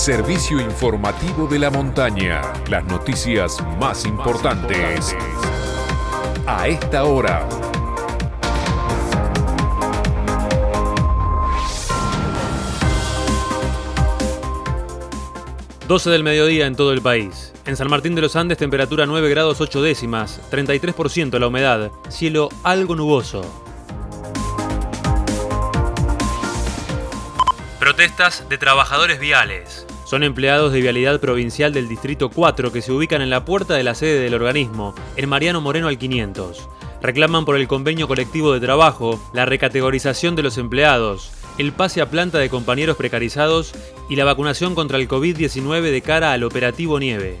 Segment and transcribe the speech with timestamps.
[0.00, 2.40] servicio informativo de la montaña.
[2.70, 5.14] Las noticias más importantes
[6.46, 7.46] a esta hora.
[15.86, 17.52] ...12 del mediodía en todo el país.
[17.66, 22.48] En San Martín de los Andes, temperatura 9 grados 8 décimas, 33% la humedad, cielo
[22.62, 23.42] algo nuboso.
[27.78, 29.86] Protestas de trabajadores viales.
[30.10, 33.84] Son empleados de vialidad provincial del Distrito 4 que se ubican en la puerta de
[33.84, 36.68] la sede del organismo, en Mariano Moreno al 500.
[37.00, 42.10] Reclaman por el convenio colectivo de trabajo, la recategorización de los empleados, el pase a
[42.10, 43.72] planta de compañeros precarizados
[44.08, 47.38] y la vacunación contra el COVID-19 de cara al operativo Nieve.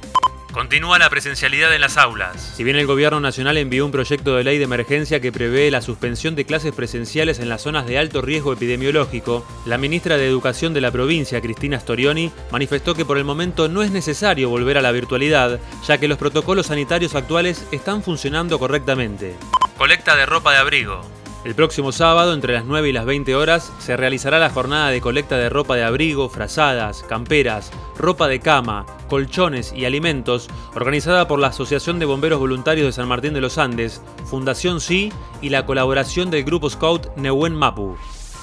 [0.52, 2.54] Continúa la presencialidad en las aulas.
[2.56, 5.80] Si bien el Gobierno Nacional envió un proyecto de ley de emergencia que prevé la
[5.80, 10.74] suspensión de clases presenciales en las zonas de alto riesgo epidemiológico, la ministra de Educación
[10.74, 14.82] de la provincia, Cristina Storioni, manifestó que por el momento no es necesario volver a
[14.82, 19.36] la virtualidad, ya que los protocolos sanitarios actuales están funcionando correctamente.
[19.78, 21.09] Colecta de ropa de abrigo.
[21.42, 25.00] El próximo sábado, entre las 9 y las 20 horas, se realizará la jornada de
[25.00, 31.38] colecta de ropa de abrigo, frazadas, camperas, ropa de cama, colchones y alimentos, organizada por
[31.38, 35.64] la Asociación de Bomberos Voluntarios de San Martín de los Andes, Fundación Sí y la
[35.64, 37.96] colaboración del Grupo Scout Nehuen Mapu.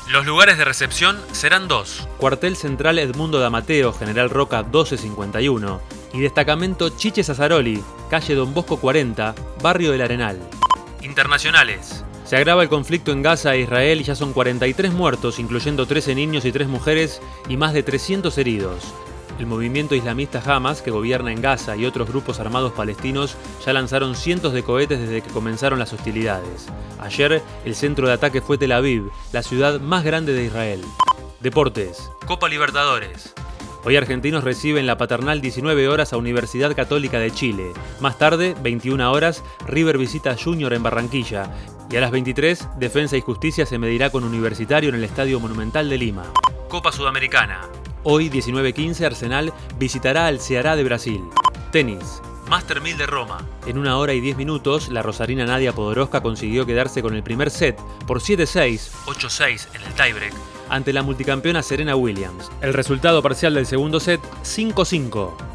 [0.10, 2.08] Los lugares de recepción serán dos.
[2.18, 5.82] Cuartel Central Edmundo Damateo, General Roca 1251,
[6.14, 10.40] y Destacamento Chiche Sassaroli, calle Don Bosco 40, Barrio del Arenal.
[11.04, 12.04] Internacionales.
[12.28, 16.14] Se agrava el conflicto en Gaza e Israel y ya son 43 muertos, incluyendo 13
[16.14, 18.84] niños y 3 mujeres, y más de 300 heridos.
[19.40, 24.14] El movimiento islamista Hamas, que gobierna en Gaza, y otros grupos armados palestinos ya lanzaron
[24.14, 26.68] cientos de cohetes desde que comenzaron las hostilidades.
[27.00, 30.82] Ayer, el centro de ataque fue Tel Aviv, la ciudad más grande de Israel.
[31.40, 32.12] Deportes.
[32.26, 33.34] Copa Libertadores.
[33.86, 37.72] Hoy argentinos reciben la paternal 19 horas a Universidad Católica de Chile.
[38.02, 41.50] Más tarde, 21 horas, River visita a Junior en Barranquilla.
[41.90, 45.90] Y a las 23, Defensa y Justicia se medirá con Universitario en el Estadio Monumental
[45.90, 46.24] de Lima.
[46.68, 47.62] Copa Sudamericana.
[48.04, 51.24] Hoy, 19.15, Arsenal visitará al Ceará de Brasil.
[51.72, 52.22] Tenis.
[52.50, 53.46] Master 1000 de Roma.
[53.66, 57.52] En una hora y 10 minutos, la rosarina Nadia Podoroska consiguió quedarse con el primer
[57.52, 60.34] set por 7-6, 8-6 en el tiebreak,
[60.70, 62.50] ante la multicampeona Serena Williams.
[62.62, 65.47] El resultado parcial del segundo set, 5-5.